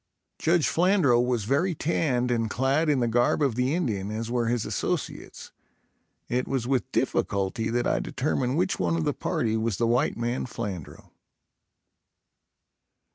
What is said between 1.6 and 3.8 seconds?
tanned and clad in the garb of the